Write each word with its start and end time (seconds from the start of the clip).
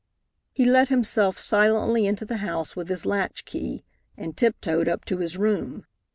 He 0.51 0.65
let 0.65 0.89
himself 0.89 1.37
silently 1.37 2.07
into 2.07 2.25
the 2.25 2.37
house 2.37 2.75
with 2.75 2.89
his 2.89 3.05
latch 3.05 3.45
key, 3.45 3.83
and 4.17 4.35
tiptoed 4.35 4.87
up 4.89 5.05
to 5.05 5.17
his 5.17 5.37
room. 5.37 5.85